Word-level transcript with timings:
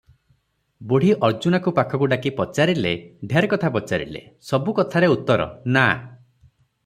ବୁଢୀ 0.91 1.09
ଅର୍ଜୁନାକୁ 1.27 1.73
ପାଖକୁ 1.79 2.07
ଡାକି 2.13 2.31
ପଚାରିଲେ- 2.39 2.93
ଢେର 3.33 3.51
କଥା 3.53 3.71
ପଚାରିଲେ, 3.77 4.23
ସବୁ 4.49 4.75
କଥାରେ 4.79 5.11
ଉତ୍ତର- 5.17 5.47
"ନା"। 5.77 5.87